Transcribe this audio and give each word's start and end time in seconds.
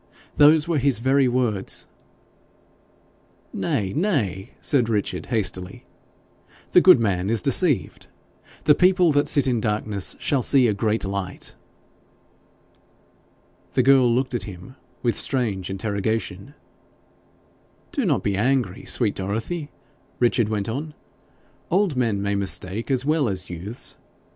Those 0.37 0.67
were 0.67 0.79
his 0.79 0.97
very 0.97 1.27
words.' 1.27 1.85
'Nay, 3.53 3.93
nay!' 3.93 4.53
said 4.59 4.89
Richard, 4.89 5.27
hastily; 5.27 5.85
'the 6.71 6.81
good 6.81 6.99
man 6.99 7.29
is 7.29 7.43
deceived; 7.43 8.07
the 8.63 8.73
people 8.73 9.11
that 9.11 9.27
sit 9.27 9.45
in 9.45 9.61
darkness 9.61 10.15
shall 10.17 10.41
see 10.41 10.67
a 10.67 10.73
great 10.73 11.05
light.' 11.05 11.53
The 13.73 13.83
girl 13.83 14.11
looked 14.11 14.33
at 14.33 14.41
him 14.49 14.75
with 15.03 15.15
strange 15.15 15.69
interrogation. 15.69 16.55
'Do 17.91 18.03
not 18.03 18.23
be 18.23 18.35
angry, 18.35 18.85
sweet 18.85 19.13
Dorothy,' 19.13 19.69
Richard 20.17 20.49
went 20.49 20.67
on. 20.67 20.95
'Old 21.69 21.95
men 21.95 22.23
may 22.23 22.33
mistake 22.33 22.89
as 22.89 23.05
well 23.05 23.29
as 23.29 23.51
youths. 23.51 23.97